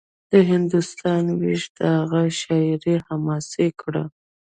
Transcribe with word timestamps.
د 0.31 0.33
هندوستان 0.51 1.23
وېش 1.39 1.63
د 1.77 1.79
هغه 1.97 2.21
شاعري 2.41 2.95
حماسي 3.07 3.67
کړه 3.81 4.03